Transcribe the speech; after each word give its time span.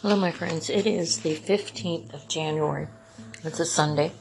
Hello, 0.00 0.14
my 0.14 0.30
friends. 0.30 0.70
It 0.70 0.86
is 0.86 1.22
the 1.22 1.34
15th 1.34 2.14
of 2.14 2.28
January. 2.28 2.86
It's 3.42 3.58
a 3.58 3.66
Sunday, 3.66 4.12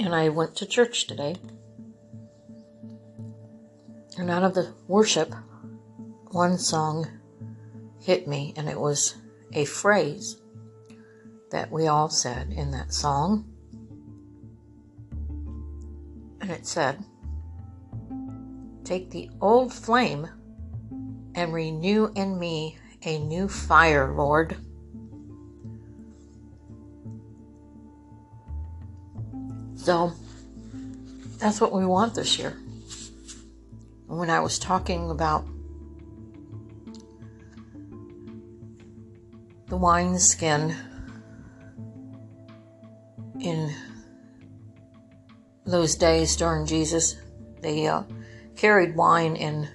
and 0.00 0.12
I 0.12 0.30
went 0.30 0.56
to 0.56 0.66
church 0.66 1.06
today. 1.06 1.36
And 4.18 4.28
out 4.28 4.42
of 4.42 4.54
the 4.54 4.74
worship, 4.88 5.32
one 6.32 6.58
song 6.58 7.06
hit 8.00 8.26
me, 8.26 8.52
and 8.56 8.68
it 8.68 8.80
was 8.80 9.14
a 9.52 9.64
phrase 9.64 10.40
that 11.52 11.70
we 11.70 11.86
all 11.86 12.08
said 12.08 12.50
in 12.50 12.72
that 12.72 12.92
song. 12.92 13.44
And 16.40 16.50
it 16.50 16.66
said, 16.66 17.04
Take 18.82 19.12
the 19.12 19.30
old 19.40 19.72
flame 19.72 20.26
and 21.36 21.54
renew 21.54 22.10
in 22.16 22.40
me 22.40 22.78
a 23.04 23.20
new 23.20 23.46
fire, 23.46 24.12
Lord. 24.12 24.65
So 29.86 30.12
that's 31.38 31.60
what 31.60 31.70
we 31.70 31.86
want 31.86 32.16
this 32.16 32.40
year. 32.40 32.58
When 34.08 34.30
I 34.30 34.40
was 34.40 34.58
talking 34.58 35.10
about 35.10 35.46
the 39.68 39.76
wineskin 39.76 40.74
in 43.38 43.72
those 45.64 45.94
days 45.94 46.34
during 46.34 46.66
Jesus, 46.66 47.14
they 47.60 47.86
uh, 47.86 48.02
carried 48.56 48.96
wine 48.96 49.36
in 49.36 49.68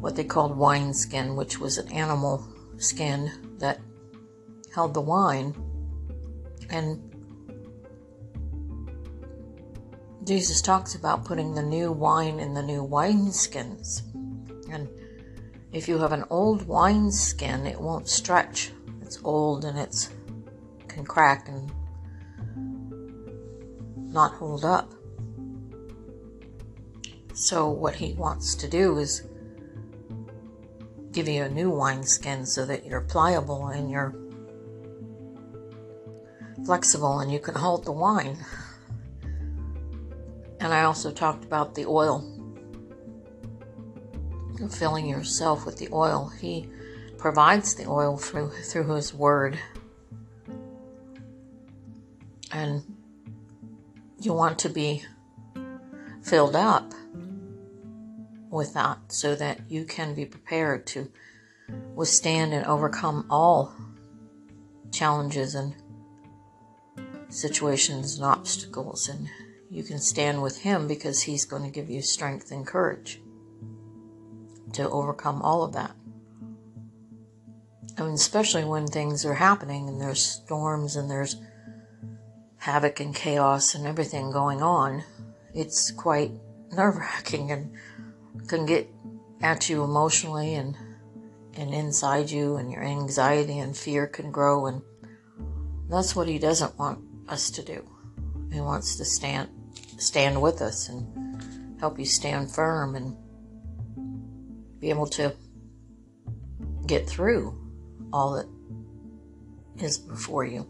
what 0.00 0.16
they 0.16 0.24
called 0.24 0.58
wineskin, 0.58 1.36
which 1.36 1.60
was 1.60 1.78
an 1.78 1.86
animal 1.92 2.44
skin 2.78 3.30
that 3.60 3.78
held 4.74 4.94
the 4.94 5.02
wine. 5.02 5.54
And 6.68 7.07
Jesus 10.28 10.60
talks 10.60 10.94
about 10.94 11.24
putting 11.24 11.54
the 11.54 11.62
new 11.62 11.90
wine 11.90 12.38
in 12.38 12.52
the 12.52 12.62
new 12.62 12.86
wineskins. 12.86 14.02
And 14.70 14.86
if 15.72 15.88
you 15.88 15.96
have 16.00 16.12
an 16.12 16.26
old 16.28 16.68
wineskin, 16.68 17.64
it 17.64 17.80
won't 17.80 18.10
stretch. 18.10 18.70
It's 19.00 19.18
old 19.24 19.64
and 19.64 19.78
it's 19.78 20.10
can 20.86 21.06
crack 21.06 21.48
and 21.48 21.72
not 24.12 24.34
hold 24.34 24.66
up. 24.66 24.92
So 27.32 27.70
what 27.70 27.94
he 27.94 28.12
wants 28.12 28.54
to 28.56 28.68
do 28.68 28.98
is 28.98 29.26
give 31.10 31.26
you 31.26 31.44
a 31.44 31.48
new 31.48 31.70
wineskin 31.70 32.44
so 32.44 32.66
that 32.66 32.84
you're 32.84 33.00
pliable 33.00 33.68
and 33.68 33.90
you're 33.90 34.14
flexible 36.66 37.20
and 37.20 37.32
you 37.32 37.38
can 37.38 37.54
hold 37.54 37.86
the 37.86 37.92
wine. 37.92 38.36
And 40.60 40.74
I 40.74 40.84
also 40.84 41.10
talked 41.10 41.44
about 41.44 41.74
the 41.74 41.86
oil, 41.86 42.24
filling 44.70 45.08
yourself 45.08 45.64
with 45.64 45.78
the 45.78 45.88
oil. 45.92 46.32
He 46.40 46.68
provides 47.16 47.74
the 47.74 47.86
oil 47.86 48.16
through 48.16 48.50
through 48.50 48.94
His 48.94 49.14
Word, 49.14 49.58
and 52.50 52.82
you 54.20 54.32
want 54.32 54.58
to 54.60 54.68
be 54.68 55.04
filled 56.22 56.56
up 56.56 56.92
with 58.50 58.74
that 58.74 58.98
so 59.12 59.34
that 59.34 59.60
you 59.70 59.84
can 59.84 60.14
be 60.14 60.24
prepared 60.24 60.86
to 60.86 61.10
withstand 61.94 62.52
and 62.52 62.66
overcome 62.66 63.26
all 63.30 63.74
challenges 64.90 65.54
and 65.54 65.74
situations 67.28 68.16
and 68.16 68.24
obstacles 68.24 69.08
and 69.08 69.28
you 69.70 69.82
can 69.82 69.98
stand 69.98 70.42
with 70.42 70.58
Him 70.62 70.88
because 70.88 71.22
He's 71.22 71.44
going 71.44 71.62
to 71.62 71.70
give 71.70 71.90
you 71.90 72.02
strength 72.02 72.50
and 72.50 72.66
courage 72.66 73.20
to 74.72 74.88
overcome 74.88 75.42
all 75.42 75.62
of 75.62 75.72
that. 75.72 75.94
I 77.96 78.02
mean, 78.02 78.14
especially 78.14 78.64
when 78.64 78.86
things 78.86 79.24
are 79.24 79.34
happening 79.34 79.88
and 79.88 80.00
there's 80.00 80.24
storms 80.24 80.94
and 80.94 81.10
there's 81.10 81.36
havoc 82.58 83.00
and 83.00 83.14
chaos 83.14 83.74
and 83.74 83.86
everything 83.86 84.30
going 84.30 84.62
on, 84.62 85.02
it's 85.54 85.90
quite 85.90 86.30
nerve 86.72 86.96
wracking 86.96 87.50
and 87.50 87.72
can 88.46 88.66
get 88.66 88.88
at 89.42 89.68
you 89.68 89.82
emotionally 89.82 90.54
and 90.54 90.76
and 91.54 91.74
inside 91.74 92.30
you 92.30 92.56
and 92.56 92.70
your 92.70 92.84
anxiety 92.84 93.58
and 93.58 93.76
fear 93.76 94.06
can 94.06 94.30
grow 94.30 94.66
and 94.66 94.80
that's 95.88 96.14
what 96.14 96.28
he 96.28 96.38
doesn't 96.38 96.78
want 96.78 97.00
us 97.28 97.50
to 97.50 97.62
do. 97.64 97.88
He 98.52 98.60
wants 98.60 98.96
to 98.96 99.04
stand 99.04 99.48
stand 99.98 100.40
with 100.40 100.62
us 100.62 100.88
and 100.88 101.78
help 101.80 101.98
you 101.98 102.04
stand 102.04 102.50
firm 102.50 102.94
and 102.94 103.16
be 104.80 104.90
able 104.90 105.06
to 105.06 105.34
get 106.86 107.08
through 107.08 107.54
all 108.12 108.32
that 108.32 108.48
is 109.82 109.98
before 109.98 110.44
you. 110.44 110.66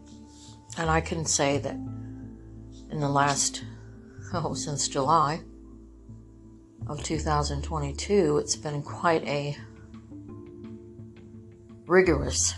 And 0.77 0.89
I 0.89 1.01
can 1.01 1.25
say 1.25 1.57
that 1.59 1.73
in 1.73 2.99
the 2.99 3.09
last, 3.09 3.63
oh, 4.33 4.53
since 4.53 4.87
July 4.87 5.41
of 6.87 7.03
2022, 7.03 8.37
it's 8.37 8.55
been 8.55 8.81
quite 8.81 9.23
a 9.25 9.55
rigorous 11.85 12.53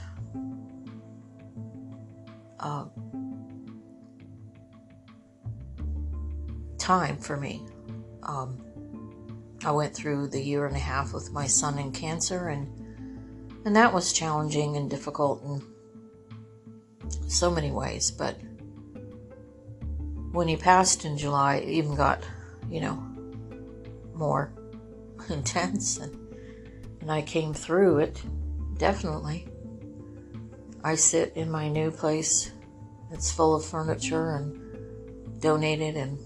uh, 2.60 2.86
time 6.82 7.18
for 7.18 7.38
me. 7.38 7.64
Um, 8.24 8.58
I 9.64 9.72
went 9.72 9.94
through 9.94 10.30
the 10.30 10.42
year 10.42 10.66
and 10.66 10.76
a 10.76 10.80
half 10.80 11.14
with 11.14 11.32
my 11.32 11.46
son 11.46 11.78
in 11.78 11.92
cancer, 11.92 12.48
and 12.48 12.68
and 13.64 13.76
that 13.76 13.94
was 13.94 14.12
challenging 14.12 14.76
and 14.76 14.90
difficult 14.90 15.44
in 15.44 15.62
so 17.30 17.52
many 17.52 17.72
ways. 17.72 18.10
But 18.10 18.40
when 20.32 20.48
he 20.48 20.58
passed 20.58 21.06
in 21.06 21.18
July, 21.18 21.58
it 21.58 21.70
even 21.70 21.96
got, 21.96 22.24
you 22.70 22.82
know, 22.82 22.96
more 24.16 24.52
intense, 25.30 26.00
and 26.00 26.18
and 27.00 27.12
I 27.12 27.22
came 27.22 27.54
through 27.54 28.00
it 28.00 28.22
definitely. 28.78 29.48
I 30.84 30.96
sit 30.96 31.34
in 31.36 31.52
my 31.52 31.70
new 31.70 31.92
place. 31.92 32.52
It's 33.12 33.32
full 33.32 33.54
of 33.54 33.64
furniture 33.64 34.32
and 34.32 35.40
donated 35.40 35.96
and 35.96 36.18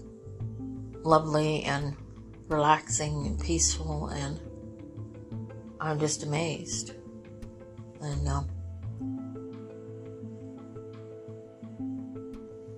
lovely 1.06 1.62
and 1.62 1.96
relaxing 2.48 3.26
and 3.26 3.40
peaceful, 3.40 4.08
and 4.08 4.40
I'm 5.80 5.98
just 5.98 6.24
amazed. 6.24 6.94
And 8.00 8.28
um, 8.28 8.48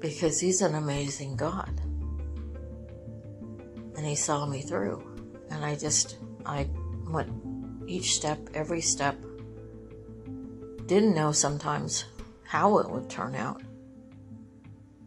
because 0.00 0.38
He's 0.38 0.60
an 0.60 0.74
amazing 0.74 1.36
God, 1.36 1.80
and 3.96 4.06
He 4.06 4.14
saw 4.14 4.46
me 4.46 4.60
through, 4.60 5.02
and 5.50 5.64
I 5.64 5.74
just 5.74 6.18
I 6.44 6.68
went 7.08 7.32
each 7.86 8.14
step, 8.14 8.38
every 8.54 8.82
step. 8.82 9.16
Didn't 10.86 11.14
know 11.14 11.32
sometimes 11.32 12.04
how 12.44 12.78
it 12.78 12.88
would 12.88 13.10
turn 13.10 13.34
out 13.34 13.62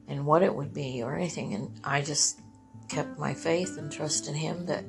and 0.08 0.26
what 0.26 0.44
it 0.44 0.54
would 0.54 0.74
be 0.74 1.02
or 1.02 1.16
anything, 1.16 1.54
and 1.54 1.80
I 1.84 2.02
just 2.02 2.41
kept 2.92 3.18
my 3.18 3.34
faith 3.34 3.78
and 3.78 3.90
trust 3.90 4.28
in 4.28 4.34
him 4.36 4.66
that 4.66 4.84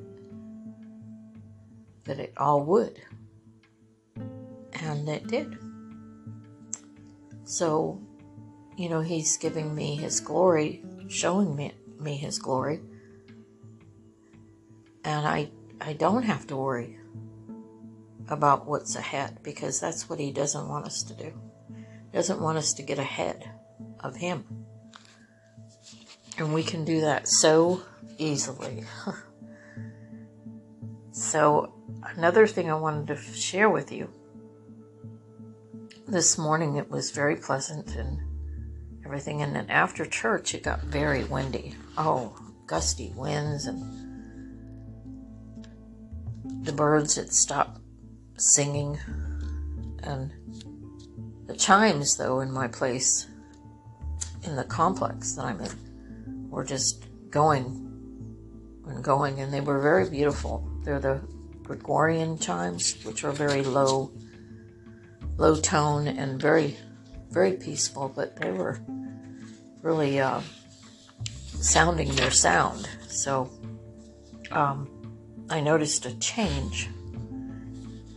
that 2.05 2.19
it 2.19 2.33
all 2.37 2.65
would. 2.65 3.01
And 4.17 5.09
it 5.09 5.29
did. 5.29 5.57
So, 7.45 8.01
you 8.77 8.89
know, 8.89 9.03
he's 9.03 9.37
giving 9.37 9.73
me 9.73 9.95
his 9.95 10.19
glory, 10.19 10.83
showing 11.09 11.55
me, 11.55 11.73
me 12.01 12.17
his 12.17 12.41
glory. 12.41 12.81
And 15.05 15.27
I 15.27 15.51
I 15.81 15.93
don't 15.93 16.25
have 16.25 16.49
to 16.49 16.57
worry 16.57 16.99
about 18.29 18.67
what's 18.67 18.97
ahead 18.97 19.39
because 19.45 19.79
that's 19.79 20.09
what 20.11 20.19
he 20.19 20.33
doesn't 20.33 20.69
want 20.69 20.87
us 20.87 21.05
to 21.05 21.15
do. 21.15 21.33
He 21.69 22.19
doesn't 22.19 22.41
want 22.41 22.59
us 22.59 22.73
to 22.75 22.83
get 22.83 22.99
ahead 22.99 23.49
of 24.01 24.17
him. 24.17 24.45
And 26.39 26.53
we 26.53 26.65
can 26.65 26.85
do 26.85 27.03
that 27.03 27.29
so 27.29 27.83
easily. 28.19 28.85
so, 31.13 31.73
another 32.17 32.47
thing 32.47 32.71
I 32.71 32.75
wanted 32.75 33.09
to 33.09 33.17
share 33.17 33.71
with 33.71 33.93
you 33.93 34.09
this 36.07 36.37
morning, 36.37 36.77
it 36.77 36.91
was 36.91 37.11
very 37.11 37.37
pleasant 37.37 37.97
and 37.97 38.21
everything. 39.05 39.43
And 39.43 39.57
then 39.57 39.71
after 39.71 40.05
church, 40.05 40.55
it 40.55 40.63
got 40.63 40.83
very 40.83 41.25
windy. 41.25 41.75
Oh, 41.97 42.37
gusty 42.67 43.13
winds 43.17 43.67
and 43.67 44.03
the 46.65 46.73
birds 46.73 47.17
had 47.17 47.33
stopped 47.33 47.81
singing 48.37 48.99
and 50.03 50.33
The 51.47 51.55
chimes, 51.57 52.17
though, 52.17 52.41
in 52.41 52.51
my 52.51 52.69
place, 52.69 53.27
in 54.43 54.57
the 54.57 54.65
complex 54.65 55.33
that 55.33 55.45
I'm 55.45 55.61
in, 55.61 56.49
were 56.51 56.65
just 56.65 57.05
going 57.31 57.92
and 58.87 59.03
going, 59.03 59.41
and 59.41 59.53
they 59.53 59.61
were 59.61 59.81
very 59.81 60.09
beautiful. 60.09 60.67
They're 60.85 60.99
the 60.99 61.21
Gregorian 61.63 62.39
chimes, 62.39 63.03
which 63.05 63.25
are 63.25 63.33
very 63.33 63.63
low, 63.63 64.13
low 65.37 65.57
tone 65.57 66.09
and 66.09 66.41
very, 66.41 66.77
very 67.31 67.53
peaceful, 67.53 68.13
but 68.15 68.37
they 68.37 68.51
were 68.51 68.81
really 69.83 70.21
uh, 70.21 70.41
sounding 71.61 72.15
their 72.15 72.31
sound. 72.31 72.89
So 73.09 73.51
um, 74.51 74.89
I 75.49 75.61
noticed 75.61 76.07
a 76.07 76.19
change. 76.19 76.89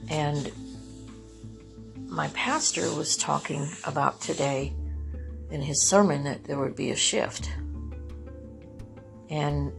And 0.09 0.51
my 2.07 2.27
pastor 2.29 2.93
was 2.93 3.17
talking 3.17 3.67
about 3.85 4.21
today 4.21 4.73
in 5.49 5.61
his 5.61 5.81
sermon 5.81 6.23
that 6.23 6.43
there 6.43 6.59
would 6.59 6.75
be 6.75 6.91
a 6.91 6.95
shift. 6.95 7.49
And 9.29 9.71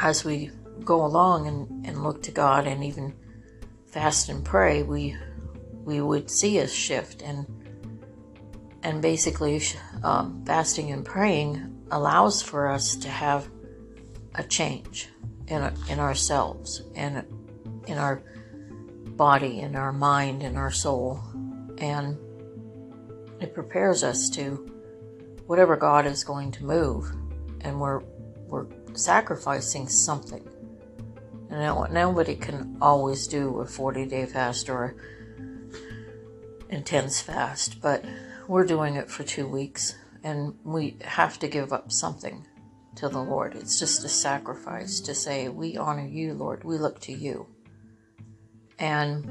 as 0.00 0.24
we 0.24 0.50
go 0.84 1.04
along 1.04 1.46
and, 1.46 1.86
and 1.86 2.02
look 2.02 2.22
to 2.24 2.30
God 2.30 2.66
and 2.66 2.84
even 2.84 3.14
fast 3.86 4.28
and 4.28 4.44
pray, 4.44 4.82
we 4.82 5.16
we 5.84 6.00
would 6.00 6.30
see 6.30 6.58
a 6.58 6.68
shift 6.68 7.22
and 7.22 7.46
and 8.82 9.02
basically 9.02 9.62
um, 10.02 10.44
fasting 10.44 10.92
and 10.92 11.04
praying 11.04 11.76
allows 11.90 12.42
for 12.42 12.68
us 12.68 12.96
to 12.96 13.08
have 13.08 13.48
a 14.34 14.42
change 14.42 15.08
in, 15.48 15.72
in 15.88 15.98
ourselves 15.98 16.82
and 16.94 17.24
in 17.86 17.98
our 17.98 18.22
body, 19.16 19.60
in 19.60 19.76
our 19.76 19.92
mind, 19.92 20.42
in 20.42 20.56
our 20.56 20.70
soul. 20.70 21.20
And 21.78 22.18
it 23.40 23.54
prepares 23.54 24.04
us 24.04 24.28
to 24.30 24.72
whatever 25.46 25.76
God 25.76 26.06
is 26.06 26.24
going 26.24 26.52
to 26.52 26.64
move. 26.64 27.10
And 27.62 27.80
we're, 27.80 28.00
we're 28.48 28.66
sacrificing 28.98 29.88
something. 29.88 30.46
And 31.50 31.92
nobody 31.92 32.34
can 32.34 32.76
always 32.80 33.26
do 33.26 33.60
a 33.60 33.66
40 33.66 34.06
day 34.06 34.26
fast 34.26 34.68
or 34.68 34.96
intense 36.68 37.20
fast, 37.20 37.80
but 37.80 38.04
we're 38.48 38.66
doing 38.66 38.96
it 38.96 39.10
for 39.10 39.22
two 39.22 39.46
weeks 39.46 39.94
and 40.22 40.54
we 40.64 40.96
have 41.02 41.38
to 41.38 41.48
give 41.48 41.72
up 41.72 41.92
something 41.92 42.46
to 42.96 43.08
the 43.08 43.22
Lord. 43.22 43.54
It's 43.54 43.78
just 43.78 44.04
a 44.04 44.08
sacrifice 44.08 45.00
to 45.00 45.14
say, 45.14 45.48
We 45.48 45.76
honor 45.76 46.06
you, 46.06 46.34
Lord. 46.34 46.64
We 46.64 46.78
look 46.78 47.00
to 47.02 47.12
you. 47.12 47.46
And 48.78 49.30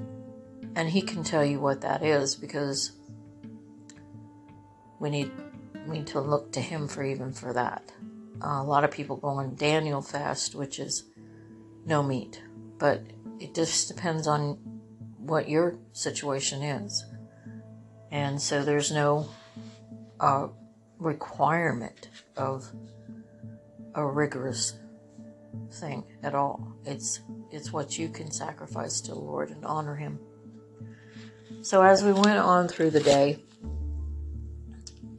and 0.75 0.89
he 0.89 1.01
can 1.01 1.23
tell 1.23 1.43
you 1.43 1.59
what 1.59 1.81
that 1.81 2.03
is 2.03 2.35
because 2.35 2.91
we 4.99 5.09
need 5.09 5.31
we 5.87 5.99
need 5.99 6.07
to 6.07 6.21
look 6.21 6.51
to 6.53 6.61
him 6.61 6.87
for 6.87 7.03
even 7.03 7.33
for 7.33 7.53
that. 7.53 7.91
A 8.41 8.63
lot 8.63 8.83
of 8.83 8.91
people 8.91 9.15
go 9.15 9.29
on 9.29 9.55
Daniel 9.55 10.01
fast, 10.01 10.55
which 10.55 10.79
is 10.79 11.03
no 11.85 12.03
meat, 12.03 12.41
but 12.77 13.01
it 13.39 13.53
just 13.55 13.87
depends 13.87 14.27
on 14.27 14.57
what 15.17 15.49
your 15.49 15.77
situation 15.93 16.61
is. 16.61 17.05
And 18.11 18.41
so 18.41 18.63
there's 18.63 18.91
no 18.91 19.29
uh, 20.19 20.47
requirement 20.99 22.09
of 22.37 22.71
a 23.93 24.05
rigorous 24.05 24.77
thing 25.71 26.03
at 26.23 26.35
all. 26.35 26.75
It's 26.85 27.21
it's 27.51 27.71
what 27.71 27.97
you 27.97 28.09
can 28.09 28.31
sacrifice 28.31 29.01
to 29.01 29.11
the 29.11 29.19
Lord 29.19 29.49
and 29.49 29.65
honor 29.65 29.95
him. 29.95 30.19
So 31.61 31.81
as 31.81 32.03
we 32.03 32.11
went 32.11 32.37
on 32.37 32.67
through 32.67 32.91
the 32.91 32.99
day, 32.99 33.39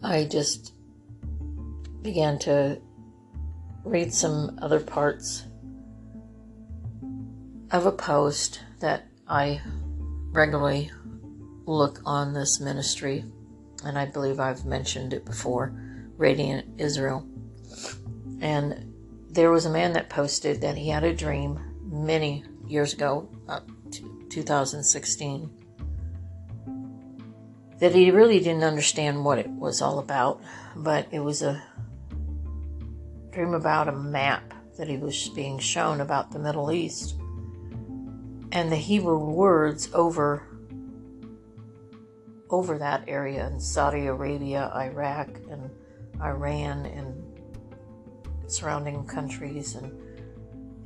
I 0.03 0.25
just 0.25 0.73
began 2.03 2.39
to 2.41 2.81
read 3.87 4.13
some 4.13 4.59
other 4.61 4.81
parts 4.81 5.45
of 7.71 7.87
a 7.87 7.93
post 7.93 8.61
that 8.81 9.07
I 9.29 9.61
regularly 10.33 10.91
look 11.67 12.01
on 12.05 12.35
this 12.35 12.61
ministry, 12.61 13.25
and 13.85 13.97
I 13.97 14.07
believe 14.07 14.41
I've 14.41 14.67
mentioned 14.67 15.13
it 15.13 15.25
before 15.25 15.73
Radiant 16.17 16.81
Israel. 16.81 17.27
And 18.41 18.93
there 19.31 19.53
was 19.53 19.67
a 19.67 19.71
man 19.71 19.93
that 19.93 20.11
posted 20.11 20.63
that 20.63 20.77
he 20.77 20.89
had 20.89 21.05
a 21.05 21.15
dream 21.15 21.61
many 21.85 22.45
years 22.67 22.93
ago, 22.93 23.29
uh, 23.49 23.61
2016, 24.31 25.51
that 27.79 27.95
he 27.95 28.11
really 28.11 28.41
didn't 28.41 28.65
understand 28.65 29.25
what 29.25 29.39
it 29.39 29.49
was 29.49 29.81
all 29.81 30.01
about, 30.01 30.43
but 30.75 31.07
it 31.13 31.21
was 31.21 31.43
a 31.43 31.63
dream 33.37 33.53
about 33.53 33.87
a 33.87 33.93
map 33.93 34.55
that 34.79 34.89
he 34.89 34.97
was 34.97 35.29
being 35.29 35.59
shown 35.59 36.01
about 36.01 36.31
the 36.31 36.39
Middle 36.39 36.73
East. 36.73 37.17
And 38.51 38.73
the 38.73 38.77
Hebrew 38.77 39.19
words 39.19 39.91
over 39.93 40.43
over 42.49 42.79
that 42.79 43.05
area 43.07 43.47
in 43.47 43.61
Saudi 43.61 44.07
Arabia, 44.07 44.73
Iraq, 44.75 45.29
and 45.51 45.71
Iran, 46.23 46.87
and 46.87 47.39
surrounding 48.47 49.05
countries, 49.05 49.75
and 49.75 49.93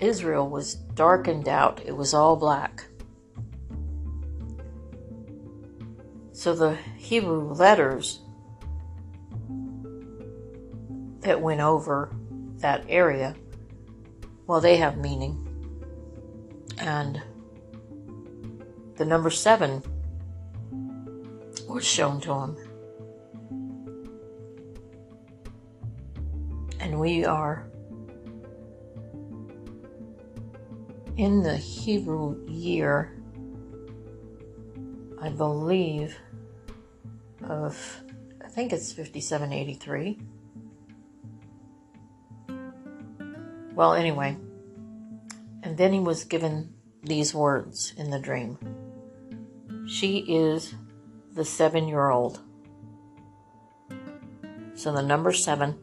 Israel 0.00 0.49
was 0.49 0.75
darkened 0.75 1.47
out. 1.47 1.81
It 1.87 1.97
was 1.97 2.14
all 2.14 2.35
black. 2.35 2.85
So 6.32 6.56
the 6.56 6.75
Hebrew 6.97 7.52
letters 7.52 8.23
that 11.20 11.41
went 11.41 11.61
over 11.61 12.17
that 12.60 12.84
area, 12.88 13.34
well, 14.46 14.60
they 14.60 14.76
have 14.76 14.98
meaning. 14.98 15.46
And 16.78 17.22
the 18.96 19.04
number 19.04 19.30
seven 19.30 19.82
was 21.68 21.86
shown 21.86 22.20
to 22.22 22.34
him. 22.34 22.56
And 26.80 26.98
we 26.98 27.24
are 27.24 27.66
in 31.16 31.42
the 31.42 31.56
Hebrew 31.56 32.46
year, 32.48 33.12
I 35.20 35.28
believe, 35.28 36.16
of, 37.44 38.02
I 38.42 38.49
think 38.49 38.73
it's 38.73 38.92
5783. 38.92 40.18
Well, 43.80 43.94
anyway, 43.94 44.37
and 45.62 45.78
then 45.78 45.94
he 45.94 46.00
was 46.00 46.25
given 46.25 46.75
these 47.02 47.34
words 47.34 47.94
in 47.96 48.10
the 48.10 48.18
dream 48.18 48.58
She 49.88 50.18
is 50.18 50.75
the 51.32 51.46
seven 51.46 51.88
year 51.88 52.10
old. 52.10 52.40
So 54.75 54.92
the 54.92 55.00
number 55.00 55.32
seven 55.32 55.78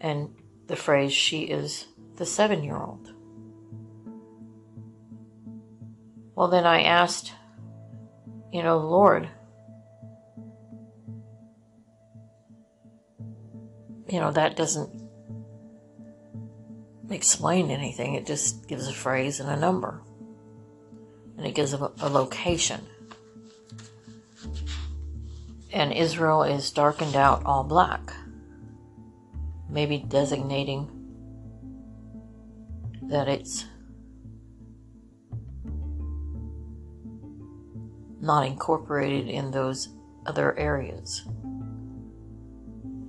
and 0.00 0.34
the 0.66 0.76
phrase, 0.76 1.12
she 1.12 1.42
is 1.42 1.88
the 2.16 2.24
seven 2.24 2.64
year 2.64 2.78
old. 2.78 3.12
Well, 6.34 6.48
then 6.48 6.64
I 6.64 6.84
asked, 6.84 7.34
you 8.50 8.62
know, 8.62 8.78
Lord, 8.78 9.28
you 14.08 14.20
know, 14.20 14.32
that 14.32 14.56
doesn't 14.56 15.01
explain 17.10 17.70
anything. 17.70 18.14
It 18.14 18.26
just 18.26 18.68
gives 18.68 18.88
a 18.88 18.92
phrase 18.92 19.40
and 19.40 19.50
a 19.50 19.56
number. 19.56 20.02
And 21.36 21.46
it 21.46 21.54
gives 21.54 21.72
a, 21.72 21.92
a 22.00 22.08
location. 22.08 22.86
And 25.72 25.92
Israel 25.92 26.42
is 26.42 26.70
darkened 26.70 27.16
out 27.16 27.44
all 27.44 27.64
black 27.64 28.12
maybe 29.72 29.98
designating 29.98 30.88
that 33.08 33.26
it's 33.26 33.64
not 38.20 38.46
incorporated 38.46 39.28
in 39.28 39.50
those 39.50 39.88
other 40.26 40.56
areas. 40.58 41.26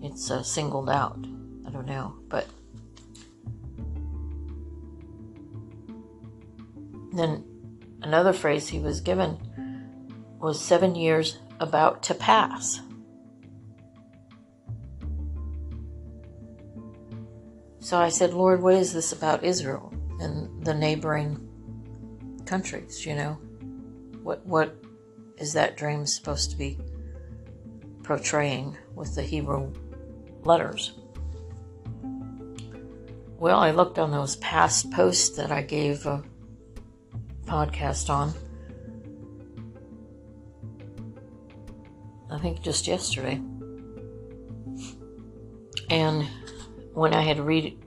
It's 0.01 0.31
uh, 0.31 0.41
singled 0.41 0.89
out. 0.89 1.19
I 1.67 1.69
don't 1.69 1.85
know, 1.85 2.15
but 2.29 2.47
then 7.13 7.43
another 8.01 8.33
phrase 8.33 8.67
he 8.67 8.79
was 8.79 9.01
given 9.01 9.37
was 10.39 10.59
seven 10.59 10.95
years 10.95 11.37
about 11.59 12.03
to 12.03 12.13
pass. 12.13 12.81
So 17.79 17.97
I 17.97 18.09
said, 18.09 18.33
Lord, 18.33 18.61
what 18.61 18.75
is 18.75 18.93
this 18.93 19.11
about 19.11 19.43
Israel 19.43 19.93
and 20.19 20.65
the 20.65 20.73
neighboring 20.73 21.37
countries? 22.45 23.05
You 23.05 23.15
know, 23.15 23.33
what 24.23 24.45
what 24.45 24.75
is 25.37 25.53
that 25.53 25.77
dream 25.77 26.05
supposed 26.05 26.51
to 26.51 26.57
be 26.57 26.79
portraying 28.03 28.77
with 28.95 29.15
the 29.15 29.21
Hebrew 29.21 29.73
letters? 30.43 30.93
Well, 33.37 33.59
I 33.59 33.71
looked 33.71 33.99
on 33.99 34.11
those 34.11 34.37
past 34.37 34.89
posts 34.91 35.35
that 35.35 35.51
I 35.51 35.61
gave 35.61 36.05
a 36.05 36.23
podcast 37.53 38.09
on. 38.09 38.33
I 42.31 42.39
think 42.39 42.63
just 42.63 42.87
yesterday. 42.87 43.39
And 45.87 46.27
when 46.95 47.13
I 47.13 47.21
had 47.21 47.39
read 47.39 47.77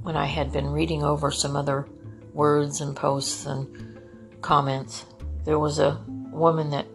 when 0.00 0.16
I 0.16 0.24
had 0.24 0.50
been 0.50 0.66
reading 0.70 1.02
over 1.02 1.30
some 1.30 1.56
other 1.56 1.86
words 2.32 2.80
and 2.80 2.96
posts 2.96 3.44
and 3.44 4.00
comments, 4.40 5.04
there 5.44 5.58
was 5.58 5.78
a 5.78 6.02
woman 6.08 6.70
that 6.70 6.86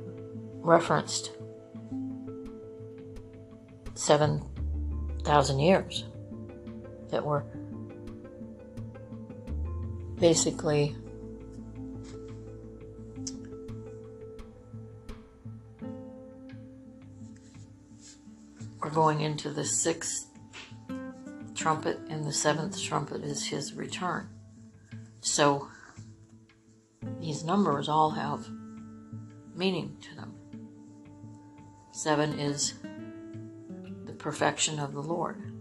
referenced 0.56 1.34
7,000 3.94 5.60
years 5.60 6.06
that 7.12 7.24
were 7.24 7.46
basically 10.20 10.96
we're 18.88 18.94
going 18.94 19.20
into 19.22 19.50
the 19.50 19.66
sixth 19.66 20.28
trumpet 21.54 22.00
and 22.10 22.24
the 22.24 22.32
seventh 22.32 22.82
trumpet 22.82 23.22
is 23.22 23.46
his 23.46 23.74
return 23.74 24.30
so 25.20 25.68
these 27.20 27.44
numbers 27.44 27.90
all 27.90 28.12
have 28.12 28.48
meaning 29.58 29.98
to 30.02 30.16
them. 30.16 30.34
Seven 31.92 32.40
is 32.40 32.76
the 34.06 34.14
perfection 34.14 34.80
of 34.80 34.94
the 34.94 35.02
Lord. 35.02 35.52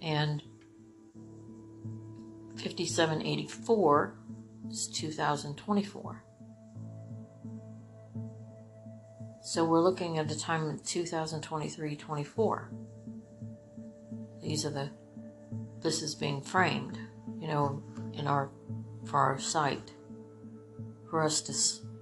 And 0.00 0.42
5784 2.56 4.14
is 4.70 4.86
2024. 4.86 6.22
So 9.46 9.64
we're 9.64 9.78
looking 9.78 10.18
at 10.18 10.26
the 10.26 10.34
time 10.34 10.68
of 10.68 10.84
2023 10.84 11.94
24. 11.94 12.68
These 14.42 14.66
are 14.66 14.70
the, 14.70 14.90
this 15.80 16.02
is 16.02 16.16
being 16.16 16.42
framed, 16.42 16.98
you 17.38 17.46
know, 17.46 17.80
in 18.14 18.26
our, 18.26 18.50
for 19.04 19.20
our 19.20 19.38
sight, 19.38 19.92
for 21.08 21.22
us 21.22 21.40
to 21.42 21.54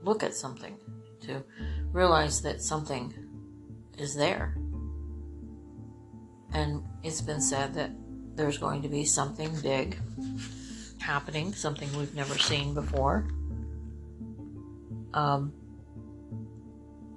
look 0.02 0.22
at 0.22 0.34
something, 0.34 0.78
to 1.26 1.44
realize 1.92 2.40
that 2.40 2.62
something 2.62 3.12
is 3.98 4.16
there. 4.16 4.56
And 6.54 6.82
it's 7.02 7.20
been 7.20 7.42
said 7.42 7.74
that 7.74 7.90
there's 8.36 8.56
going 8.56 8.80
to 8.80 8.88
be 8.88 9.04
something 9.04 9.54
big 9.60 9.98
happening, 10.98 11.52
something 11.52 11.94
we've 11.94 12.14
never 12.14 12.38
seen 12.38 12.72
before. 12.72 13.28
Um, 15.12 15.52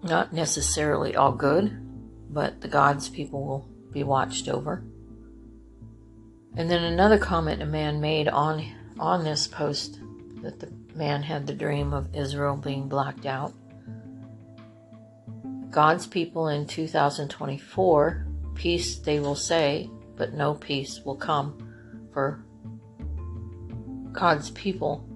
not 0.04 0.34
necessarily 0.34 1.16
all 1.16 1.32
good, 1.32 1.72
but 2.30 2.62
the 2.62 2.68
God's 2.68 3.10
people 3.10 3.46
will 3.46 3.70
be 3.92 4.04
watched 4.04 4.48
over. 4.48 4.84
And 6.56 6.70
then 6.70 6.84
another 6.84 7.18
comment 7.18 7.62
a 7.62 7.66
man 7.66 8.02
made 8.02 8.28
on 8.28 8.66
on 9.00 9.24
this 9.24 9.48
post 9.48 10.00
that 10.42 10.60
the 10.60 10.72
man 10.96 11.22
had 11.22 11.46
the 11.46 11.54
dream 11.54 11.94
of 11.94 12.16
Israel 12.16 12.58
being 12.58 12.90
blacked 12.90 13.26
out. 13.26 13.54
God's 15.70 16.08
people 16.08 16.48
in 16.48 16.66
2024, 16.66 18.28
peace 18.56 18.98
they 18.98 19.20
will 19.20 19.36
say, 19.36 19.90
but 20.16 20.34
no 20.34 20.56
peace 20.56 21.02
will 21.06 21.16
come 21.16 21.56
for 22.12 22.44
God's 24.12 24.50
people. 24.52 25.08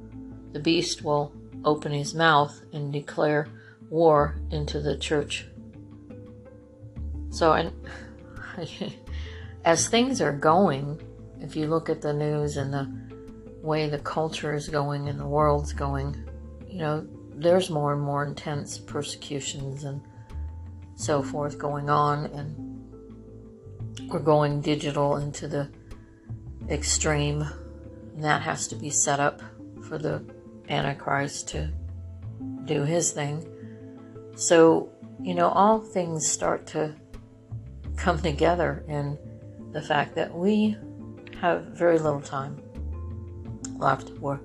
The 0.52 0.60
beast 0.60 1.04
will 1.04 1.34
open 1.66 1.92
his 1.92 2.14
mouth 2.14 2.62
and 2.74 2.94
declare 2.94 3.48
war 3.92 4.38
into 4.50 4.80
the 4.80 4.98
church. 4.98 5.46
So, 7.30 7.54
and 7.54 7.72
as 9.66 9.88
things 9.88 10.22
are 10.22 10.32
going, 10.32 11.00
if 11.40 11.56
you 11.56 11.68
look 11.68 11.90
at 11.90 12.02
the 12.02 12.14
news 12.14 12.58
and 12.58 12.74
the 12.74 12.92
way 13.62 13.90
the 13.90 14.00
culture 14.00 14.56
is 14.56 14.70
going 14.70 15.10
and 15.10 15.20
the 15.20 15.28
world's 15.28 15.74
going, 15.74 16.16
you 16.68 16.80
know, 16.80 17.06
there's 17.36 17.70
more 17.70 17.94
and 17.94 18.02
more 18.02 18.26
intense 18.26 18.78
persecutions 18.78 19.84
and 19.84 20.02
so 20.96 21.22
forth 21.22 21.58
going 21.58 21.90
on, 21.90 22.26
and 22.28 24.10
we're 24.10 24.20
going 24.20 24.62
digital 24.62 25.18
into 25.18 25.48
the 25.48 25.70
extreme, 26.70 27.42
and 28.14 28.24
that 28.24 28.42
has 28.42 28.68
to 28.68 28.76
be 28.76 28.90
set 28.90 29.20
up 29.20 29.42
for 29.84 29.98
the 29.98 30.24
Antichrist 30.70 31.50
to 31.50 31.70
do 32.66 32.84
his 32.84 33.12
thing. 33.12 33.51
So, 34.42 34.90
you 35.22 35.36
know, 35.36 35.50
all 35.50 35.80
things 35.80 36.28
start 36.28 36.66
to 36.68 36.96
come 37.96 38.20
together 38.20 38.84
in 38.88 39.20
the 39.72 39.84
fact 39.84 40.16
that 40.16 40.34
we 40.34 40.76
have 41.40 41.66
very 41.66 42.00
little 42.00 42.22
time 42.22 42.60
left 43.78 44.10
where, 44.18 44.42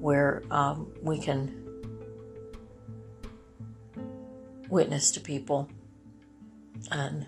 where 0.00 0.42
um, 0.50 0.90
we 1.02 1.18
can 1.18 1.54
witness 4.70 5.10
to 5.10 5.20
people 5.20 5.68
and 6.90 7.26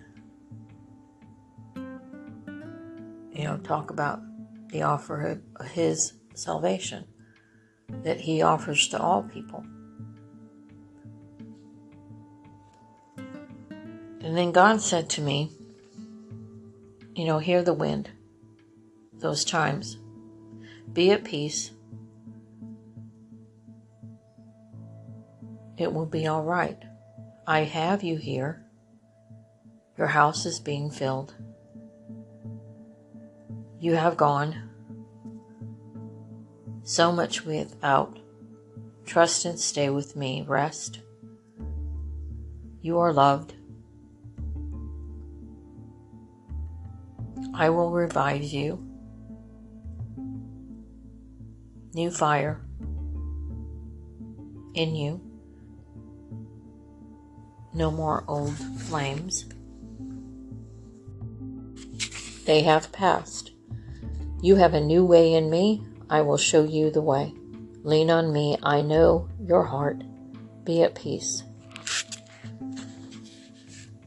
you 3.34 3.44
know 3.44 3.58
talk 3.58 3.90
about 3.90 4.20
the 4.68 4.80
offer 4.80 5.38
of 5.56 5.66
his 5.68 6.14
salvation 6.34 7.04
that 8.02 8.20
he 8.20 8.40
offers 8.40 8.88
to 8.88 8.98
all 8.98 9.22
people 9.22 9.62
and 14.30 14.38
then 14.38 14.52
god 14.52 14.80
said 14.80 15.10
to 15.10 15.20
me 15.20 15.50
you 17.16 17.24
know 17.24 17.40
hear 17.40 17.62
the 17.62 17.74
wind 17.74 18.08
those 19.18 19.44
chimes 19.44 19.96
be 20.92 21.12
at 21.12 21.24
peace. 21.24 21.70
It 25.78 25.92
will 25.92 26.06
be 26.06 26.26
all 26.26 26.42
right. 26.42 26.78
I 27.46 27.60
have 27.60 28.02
you 28.02 28.16
here. 28.16 28.64
Your 29.96 30.08
house 30.08 30.46
is 30.46 30.58
being 30.58 30.90
filled. 30.90 31.34
You 33.78 33.94
have 33.94 34.16
gone 34.16 34.70
so 36.82 37.12
much 37.12 37.44
without. 37.44 38.18
Trust 39.06 39.44
and 39.44 39.58
stay 39.58 39.90
with 39.90 40.16
me. 40.16 40.44
Rest. 40.46 41.00
You 42.82 42.98
are 42.98 43.12
loved. 43.12 43.54
I 47.60 47.68
will 47.68 47.90
revive 47.90 48.42
you 48.42 48.82
new 51.92 52.10
fire 52.10 52.58
in 54.72 54.94
you. 54.94 55.20
No 57.74 57.90
more 57.90 58.24
old 58.26 58.56
flames. 58.56 59.44
They 62.46 62.62
have 62.62 62.90
passed. 62.92 63.50
You 64.40 64.56
have 64.56 64.72
a 64.72 64.80
new 64.80 65.04
way 65.04 65.34
in 65.34 65.50
me. 65.50 65.84
I 66.08 66.22
will 66.22 66.38
show 66.38 66.64
you 66.64 66.90
the 66.90 67.02
way. 67.02 67.34
Lean 67.82 68.10
on 68.10 68.32
me. 68.32 68.56
I 68.62 68.80
know 68.80 69.28
your 69.38 69.64
heart. 69.64 70.02
Be 70.64 70.82
at 70.82 70.94
peace. 70.94 71.42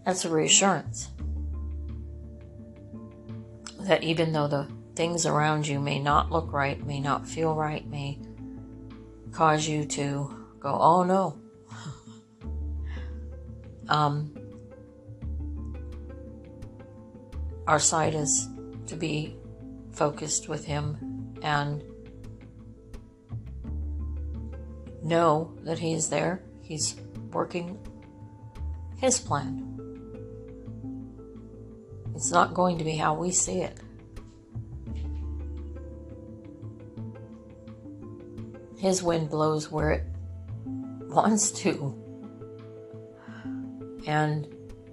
That's 0.04 0.26
a 0.26 0.30
reassurance 0.30 1.13
that 3.84 4.04
even 4.04 4.32
though 4.32 4.48
the 4.48 4.68
things 4.96 5.26
around 5.26 5.68
you 5.68 5.80
may 5.80 6.00
not 6.00 6.32
look 6.32 6.52
right, 6.54 6.86
may 6.86 7.00
not 7.00 7.28
feel 7.28 7.56
right, 7.56 7.86
may 7.88 8.20
cause 9.32 9.68
you 9.68 9.86
to 9.86 10.46
go, 10.60 10.78
oh 10.80 11.04
no. 11.04 11.38
um, 13.90 14.34
our 17.68 17.80
sight 17.80 18.14
is 18.14 18.48
to 18.88 18.96
be 18.96 19.36
focused 19.92 20.48
with 20.48 20.66
Him 20.66 21.36
and 21.42 21.84
know 25.04 25.54
that 25.64 25.80
He 25.80 25.94
is 25.94 26.10
there. 26.10 26.44
He's 26.62 26.96
working 27.32 27.80
His 28.98 29.20
plan. 29.20 29.73
It's 32.16 32.32
not 32.32 32.54
going 32.54 32.78
to 32.78 32.84
be 32.84 32.96
how 32.96 33.14
we 33.14 33.32
see 33.32 33.62
it. 33.62 33.78
His 38.78 39.02
wind 39.02 39.30
blows 39.30 39.72
where 39.72 39.92
it 39.92 40.04
wants 40.66 41.52
to. 41.52 42.00
And 44.06 44.48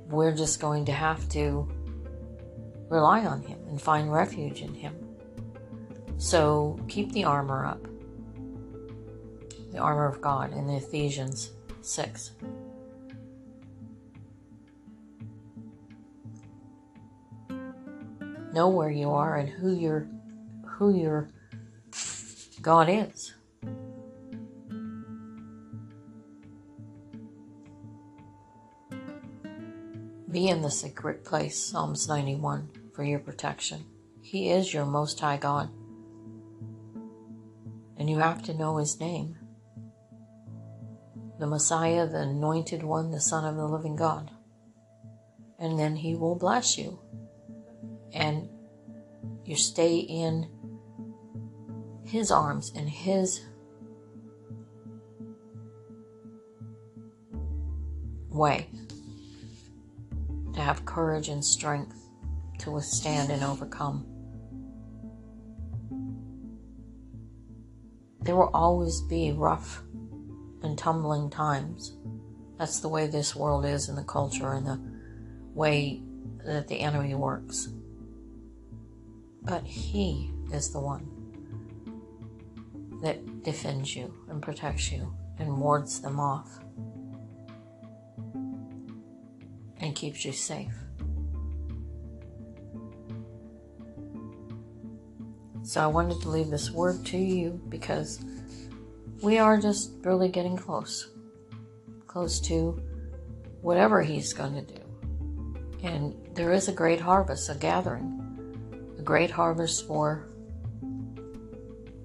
we're 0.06 0.34
just 0.34 0.60
going 0.60 0.84
to 0.84 0.92
have 0.92 1.28
to 1.30 1.68
rely 2.88 3.24
on 3.24 3.42
Him 3.42 3.58
and 3.68 3.80
find 3.80 4.12
refuge 4.12 4.60
in 4.62 4.74
Him. 4.74 4.94
So 6.18 6.78
keep 6.88 7.12
the 7.12 7.24
armor 7.24 7.66
up 7.66 7.86
the 9.72 9.78
armor 9.78 10.06
of 10.06 10.20
God 10.20 10.52
in 10.52 10.66
the 10.66 10.76
Ephesians 10.76 11.52
6. 11.82 12.32
Know 18.60 18.68
where 18.68 18.90
you 18.90 19.10
are 19.12 19.36
and 19.36 19.48
who 19.48 19.72
your 19.72 20.06
who 20.66 20.94
your 20.94 21.30
God 22.60 22.90
is. 22.90 23.32
Be 30.30 30.48
in 30.48 30.60
the 30.60 30.70
secret 30.70 31.24
place, 31.24 31.58
Psalms 31.58 32.06
91, 32.06 32.68
for 32.92 33.02
your 33.02 33.20
protection. 33.20 33.86
He 34.20 34.50
is 34.50 34.74
your 34.74 34.84
Most 34.84 35.18
High 35.20 35.38
God. 35.38 35.70
And 37.96 38.10
you 38.10 38.18
have 38.18 38.42
to 38.42 38.52
know 38.52 38.76
His 38.76 39.00
name 39.00 39.38
the 41.38 41.46
Messiah, 41.46 42.06
the 42.06 42.24
Anointed 42.24 42.82
One, 42.82 43.10
the 43.10 43.22
Son 43.22 43.46
of 43.46 43.56
the 43.56 43.66
Living 43.66 43.96
God. 43.96 44.30
And 45.58 45.78
then 45.78 45.96
He 45.96 46.14
will 46.14 46.36
bless 46.36 46.76
you. 46.76 46.98
And 48.12 48.48
you 49.44 49.56
stay 49.56 49.98
in 49.98 50.48
His 52.04 52.30
arms 52.30 52.72
and 52.74 52.88
His 52.88 53.40
way 58.28 58.68
to 60.54 60.60
have 60.60 60.84
courage 60.84 61.28
and 61.28 61.44
strength 61.44 61.96
to 62.58 62.70
withstand 62.70 63.30
and 63.30 63.42
overcome. 63.42 64.06
There 68.22 68.36
will 68.36 68.50
always 68.52 69.00
be 69.02 69.32
rough 69.32 69.82
and 70.62 70.76
tumbling 70.76 71.30
times. 71.30 71.96
That's 72.58 72.80
the 72.80 72.88
way 72.88 73.06
this 73.06 73.34
world 73.34 73.64
is 73.64 73.88
and 73.88 73.96
the 73.96 74.04
culture 74.04 74.52
and 74.52 74.66
the 74.66 74.80
way 75.54 76.02
that 76.44 76.68
the 76.68 76.80
enemy 76.80 77.14
works. 77.14 77.68
But 79.42 79.64
He 79.64 80.30
is 80.52 80.72
the 80.72 80.80
one 80.80 81.08
that 83.02 83.42
defends 83.42 83.96
you 83.96 84.14
and 84.28 84.42
protects 84.42 84.92
you 84.92 85.14
and 85.38 85.58
wards 85.58 86.00
them 86.00 86.20
off 86.20 86.60
and 89.80 89.94
keeps 89.94 90.24
you 90.24 90.32
safe. 90.32 90.74
So 95.62 95.80
I 95.80 95.86
wanted 95.86 96.20
to 96.22 96.28
leave 96.28 96.50
this 96.50 96.70
word 96.70 97.06
to 97.06 97.16
you 97.16 97.60
because 97.68 98.24
we 99.22 99.38
are 99.38 99.58
just 99.58 99.92
really 100.02 100.28
getting 100.28 100.56
close. 100.56 101.10
Close 102.06 102.40
to 102.40 102.82
whatever 103.60 104.02
he's 104.02 104.32
going 104.32 104.54
to 104.54 104.62
do. 104.62 104.80
And 105.82 106.14
there 106.34 106.52
is 106.52 106.68
a 106.68 106.72
great 106.72 107.00
harvest, 107.00 107.48
a 107.48 107.54
gathering, 107.54 108.19
a 109.00 109.02
great 109.02 109.30
harvest 109.30 109.86
for 109.86 110.28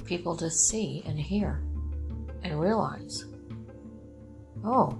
people 0.05 0.33
to 0.37 0.49
see 0.49 1.03
and 1.05 1.19
hear 1.19 1.61
and 2.41 2.57
realize. 2.57 3.25
Oh. 4.63 4.97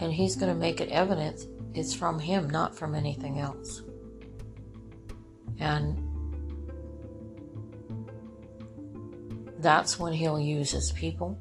And 0.00 0.12
he's 0.12 0.36
going 0.36 0.52
to 0.52 0.58
make 0.58 0.82
it 0.82 0.90
evident 0.90 1.46
it's 1.74 1.94
from 1.94 2.18
him, 2.18 2.50
not 2.50 2.76
from 2.76 2.94
anything 2.94 3.38
else. 3.38 3.84
And 5.58 5.96
that's 9.60 9.98
when 9.98 10.12
he'll 10.12 10.40
use 10.40 10.72
his 10.72 10.92
people 10.92 11.38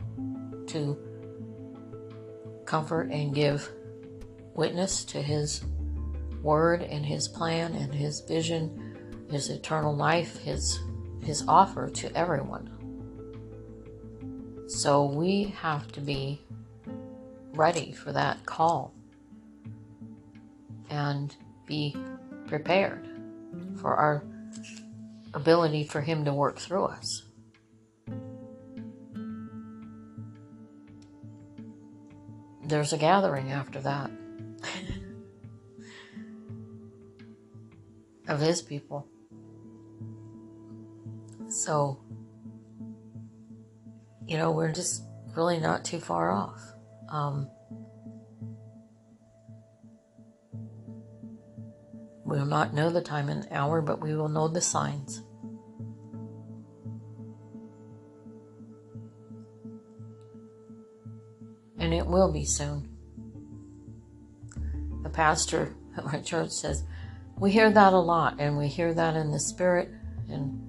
to 0.68 0.98
comfort 2.66 3.10
and 3.12 3.36
give 3.36 3.70
witness 4.56 5.04
to 5.06 5.22
his 5.22 5.62
word 6.42 6.82
and 6.82 7.06
his 7.06 7.28
plan 7.28 7.74
and 7.74 7.94
his 7.94 8.22
vision, 8.22 9.26
his 9.30 9.50
eternal 9.50 9.96
life, 9.96 10.38
his 10.40 10.80
his 11.24 11.44
offer 11.48 11.88
to 11.88 12.16
everyone. 12.18 12.70
So 14.68 15.06
we 15.06 15.54
have 15.62 15.92
to 15.92 16.02
be 16.02 16.42
ready 17.54 17.92
for 17.92 18.12
that 18.12 18.46
call 18.46 18.94
and 20.90 21.36
be 21.68 21.96
prepared 22.48 23.08
for 23.78 23.96
our 23.96 24.24
ability 25.34 25.84
for 25.84 26.02
him 26.02 26.26
to 26.26 26.34
work 26.34 26.58
through 26.58 26.86
us. 26.86 27.24
there's 32.72 32.94
a 32.94 32.98
gathering 32.98 33.52
after 33.52 33.82
that 33.82 34.10
of 38.32 38.40
his 38.40 38.62
people. 38.62 39.08
So, 41.50 42.00
you 44.26 44.38
know, 44.38 44.52
we're 44.52 44.72
just 44.72 45.04
really 45.36 45.60
not 45.60 45.84
too 45.84 46.00
far 46.00 46.32
off. 46.32 46.62
Um, 47.10 47.50
we 52.26 52.38
will 52.38 52.46
not 52.46 52.74
know 52.74 52.90
the 52.90 53.02
time 53.02 53.30
and 53.30 53.48
hour, 53.52 53.82
but 53.82 54.02
we 54.02 54.16
will 54.16 54.30
know 54.30 54.48
the 54.48 54.62
signs. 54.62 55.22
and 61.82 61.96
it 61.96 62.06
will 62.06 62.32
be 62.32 62.46
soon. 62.46 62.88
The 65.04 65.10
pastor 65.10 65.76
at 65.98 66.06
my 66.06 66.22
church 66.22 66.52
says, 66.52 66.86
We 67.42 67.50
hear 67.50 67.72
that 67.72 67.94
a 67.94 67.98
lot, 67.98 68.36
and 68.38 68.56
we 68.56 68.68
hear 68.68 68.94
that 68.94 69.16
in 69.16 69.32
the 69.32 69.40
spirit, 69.40 69.90
and 70.30 70.62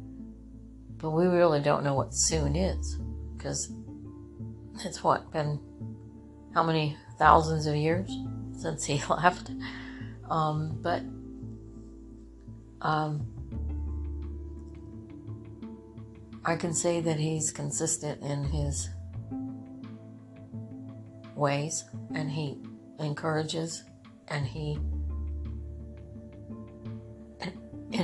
but 0.97 1.11
we 1.11 1.27
really 1.27 1.61
don't 1.61 1.85
know 1.85 1.93
what 1.93 2.15
soon 2.15 2.57
is 2.57 2.99
because 3.37 3.71
it's 4.83 5.05
what 5.05 5.31
been 5.31 5.61
how 6.55 6.63
many 6.63 6.97
thousands 7.19 7.67
of 7.67 7.77
years 7.77 8.11
since 8.57 8.85
he 8.85 9.03
left. 9.11 9.51
Um, 10.31 10.79
but 10.81 11.03
um, 12.81 13.27
I 16.43 16.57
can 16.57 16.73
say 16.73 17.03
that 17.03 17.19
he's 17.19 17.53
consistent 17.53 18.23
in 18.23 18.45
his 18.45 18.89
ways 21.35 21.85
and 22.15 22.31
he 22.31 22.63
encourages 22.99 23.85
and 24.29 24.47
he 24.47 24.79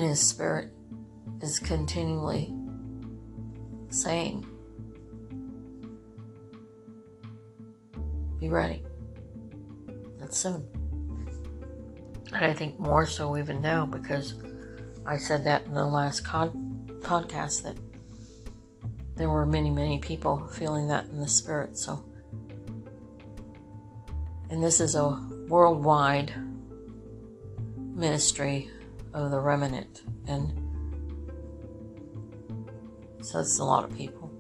his 0.09 0.21
spirit 0.21 0.71
is 1.43 1.59
continually 1.59 2.55
saying 3.91 4.47
be 8.41 8.49
ready. 8.49 8.83
That's 10.19 10.39
soon. 10.39 10.67
And 12.33 12.45
i 12.45 12.55
think 12.55 12.79
more 12.79 13.07
so 13.07 13.37
even 13.37 13.61
now 13.61 13.87
because 13.87 14.35
i 15.07 15.17
said 15.17 15.45
that 15.45 15.65
in 15.67 15.75
the 15.75 15.85
last 15.85 16.25
podcast 16.25 17.63
that 17.63 17.77
there 19.17 19.29
were 19.29 19.47
many 19.47 19.71
many 19.71 19.99
people 19.99 20.47
feeling 20.49 20.89
that 20.89 21.07
in 21.07 21.21
the 21.21 21.29
spirit 21.29 21.77
so. 21.77 22.05
And 24.51 24.65
this 24.65 24.81
is 24.81 24.95
a 24.95 25.09
worldwide 25.49 26.33
ministry 27.95 28.71
of 29.15 29.31
the 29.31 29.41
remnant. 29.41 30.03
And 30.27 30.53
so 33.23 33.41
it's 33.41 33.59
a 33.59 33.65
lot 33.65 33.85
of 33.85 33.97
people 33.97 34.31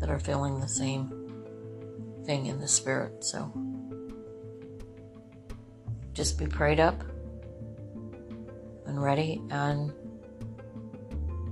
that 0.00 0.10
are 0.10 0.18
feeling 0.18 0.60
the 0.60 0.68
same 0.68 1.10
thing 2.24 2.46
in 2.46 2.60
the 2.60 2.68
spirit. 2.68 3.24
So 3.24 3.52
just 6.12 6.38
be 6.38 6.46
prayed 6.46 6.80
up 6.80 7.02
and 8.86 9.02
ready 9.02 9.42
and 9.50 9.92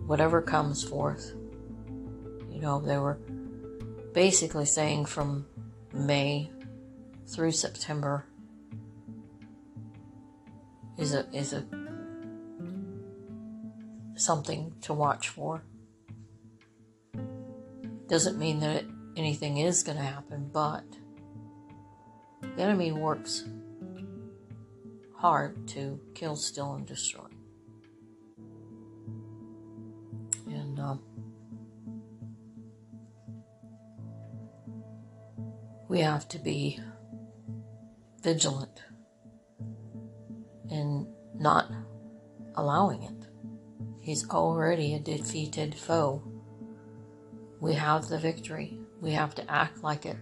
whatever 0.06 0.40
comes 0.42 0.82
forth. 0.82 1.34
You 2.50 2.60
know, 2.60 2.80
they 2.80 2.98
were 2.98 3.18
basically 4.12 4.66
saying 4.66 5.06
from 5.06 5.46
May 5.92 6.50
through 7.26 7.52
September 7.52 8.26
is 10.96 11.14
a 11.14 11.28
is 11.32 11.52
a 11.52 11.64
something 14.24 14.74
to 14.82 14.94
watch 14.94 15.28
for. 15.28 15.62
Doesn't 18.08 18.38
mean 18.38 18.60
that 18.60 18.84
anything 19.16 19.58
is 19.58 19.82
going 19.82 19.98
to 19.98 20.04
happen, 20.04 20.50
but 20.52 20.84
the 22.40 22.62
enemy 22.62 22.92
works 22.92 23.44
hard 25.16 25.66
to 25.68 26.00
kill, 26.14 26.36
steal, 26.36 26.74
and 26.74 26.86
destroy. 26.86 27.24
And 30.46 30.78
um, 30.78 31.00
we 35.88 36.00
have 36.00 36.28
to 36.28 36.38
be 36.38 36.78
vigilant 38.22 38.82
in 40.70 41.06
not 41.34 41.70
allowing 42.54 43.02
it. 43.02 43.23
He's 44.04 44.28
already 44.28 44.94
a 44.94 45.00
defeated 45.00 45.74
foe. 45.74 46.22
We 47.58 47.72
have 47.72 48.06
the 48.06 48.18
victory. 48.18 48.78
We 49.00 49.12
have 49.12 49.34
to 49.36 49.50
act 49.50 49.82
like 49.82 50.04
it. 50.04 50.18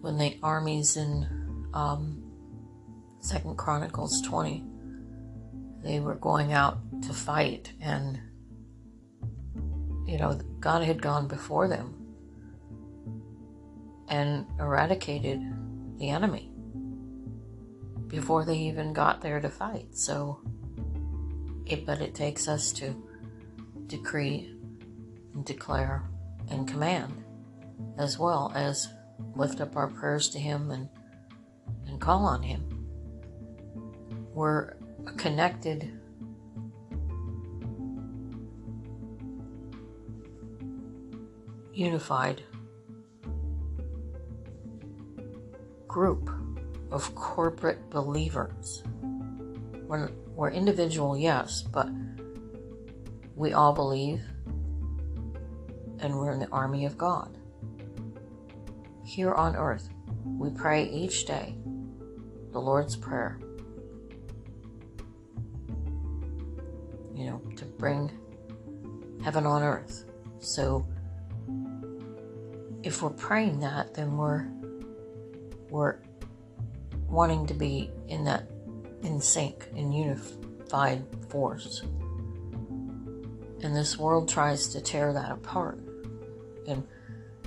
When 0.00 0.18
the 0.18 0.36
armies 0.42 0.96
in 0.96 1.68
um, 1.72 2.24
Second 3.20 3.56
Chronicles 3.56 4.20
20, 4.22 4.64
they 5.84 6.00
were 6.00 6.16
going 6.16 6.52
out 6.52 6.78
to 7.02 7.12
fight, 7.12 7.72
and 7.80 8.18
you 10.06 10.18
know 10.18 10.40
God 10.58 10.82
had 10.82 11.00
gone 11.00 11.28
before 11.28 11.68
them 11.68 11.94
and 14.08 14.44
eradicated 14.58 15.40
the 15.98 16.10
enemy 16.10 16.50
before 18.08 18.44
they 18.44 18.56
even 18.56 18.92
got 18.92 19.20
there 19.20 19.40
to 19.40 19.48
fight. 19.48 19.96
So, 19.96 20.40
it, 21.66 21.86
but 21.86 22.00
it 22.00 22.14
takes 22.14 22.48
us 22.48 22.72
to 22.72 22.94
decree 23.86 24.54
and 25.34 25.44
declare 25.44 26.02
and 26.50 26.68
command 26.68 27.24
as 27.98 28.18
well 28.18 28.52
as 28.54 28.88
lift 29.34 29.60
up 29.60 29.76
our 29.76 29.88
prayers 29.88 30.28
to 30.30 30.38
Him 30.38 30.70
and, 30.70 30.88
and 31.86 32.00
call 32.00 32.24
on 32.24 32.42
Him. 32.42 32.86
We're 34.32 34.74
a 35.06 35.12
connected 35.16 36.00
unified 41.72 42.42
group 45.88 46.30
of 46.90 47.14
corporate 47.14 47.90
believers. 47.90 48.82
We're, 49.86 50.10
we're 50.34 50.50
individual, 50.50 51.16
yes, 51.16 51.62
but 51.62 51.88
we 53.36 53.52
all 53.52 53.72
believe 53.72 54.22
and 56.00 56.14
we're 56.14 56.32
in 56.32 56.38
the 56.38 56.48
army 56.48 56.84
of 56.84 56.98
God. 56.98 57.38
Here 59.04 59.32
on 59.32 59.56
earth, 59.56 59.88
we 60.24 60.50
pray 60.50 60.84
each 60.84 61.26
day 61.26 61.56
the 62.52 62.60
Lord's 62.60 62.96
Prayer. 62.96 63.38
You 67.14 67.26
know, 67.26 67.42
to 67.56 67.64
bring 67.64 68.10
heaven 69.22 69.46
on 69.46 69.62
earth. 69.62 70.04
So, 70.40 70.86
if 72.82 73.02
we're 73.02 73.10
praying 73.10 73.60
that, 73.60 73.94
then 73.94 74.16
we're 74.16 74.46
we're 75.70 75.98
wanting 77.08 77.46
to 77.46 77.54
be 77.54 77.90
in 78.08 78.24
that 78.24 78.48
in 79.04 79.20
sync, 79.20 79.68
in 79.76 79.92
unified 79.92 81.04
force. 81.28 81.82
And 83.62 83.74
this 83.74 83.98
world 83.98 84.28
tries 84.28 84.68
to 84.68 84.80
tear 84.80 85.12
that 85.12 85.30
apart 85.30 85.78
and 86.66 86.86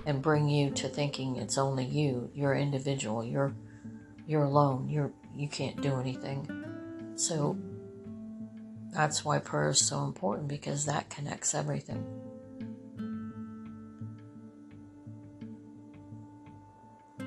and 0.05 0.21
bring 0.21 0.47
you 0.47 0.69
to 0.71 0.87
thinking 0.87 1.35
it's 1.35 1.57
only 1.57 1.83
you, 1.83 2.31
you're 2.33 2.55
individual, 2.55 3.23
you're 3.23 3.53
you're 4.25 4.43
alone, 4.43 4.89
you're 4.89 5.11
you 5.35 5.47
can't 5.47 5.81
do 5.81 5.99
anything. 5.99 6.47
So 7.15 7.57
that's 8.91 9.25
why 9.25 9.39
prayer 9.39 9.69
is 9.69 9.85
so 9.85 10.03
important 10.05 10.47
because 10.47 10.85
that 10.85 11.09
connects 11.09 11.53
everything. 11.53 12.05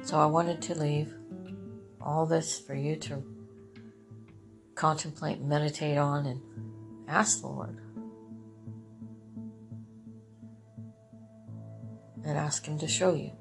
So 0.02 0.18
I 0.18 0.26
wanted 0.26 0.62
to 0.62 0.74
leave 0.74 1.14
all 2.00 2.26
this 2.26 2.58
for 2.58 2.74
you 2.74 2.96
to 2.96 3.22
contemplate, 4.80 5.42
meditate 5.42 5.98
on, 5.98 6.24
and 6.24 6.40
ask 7.06 7.42
the 7.42 7.46
Lord. 7.46 7.76
And 12.24 12.38
ask 12.38 12.64
Him 12.64 12.78
to 12.78 12.88
show 12.88 13.14
you. 13.14 13.32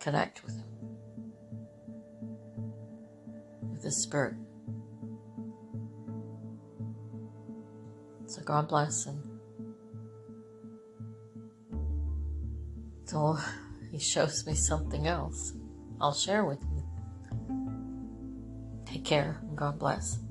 Connect 0.00 0.42
with 0.44 0.56
Him, 0.56 0.64
with 3.70 3.84
His 3.84 4.02
Spirit. 4.02 4.34
So 8.26 8.42
God 8.42 8.66
bless 8.66 9.06
and 9.06 9.22
until 13.02 13.38
He 13.92 14.00
shows 14.00 14.44
me 14.44 14.54
something 14.54 15.06
else, 15.06 15.52
I'll 16.00 16.12
share 16.12 16.44
with 16.44 16.60
you. 16.62 16.67
Care 19.08 19.40
God 19.56 19.78
bless. 19.78 20.27